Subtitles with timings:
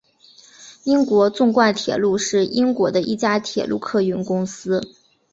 [0.83, 4.81] 英国纵贯铁路是英国的一家铁路客运公司。